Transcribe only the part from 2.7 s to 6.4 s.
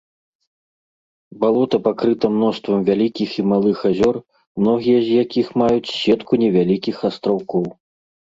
вялікіх і малых азёр, многія з якіх маюць сетку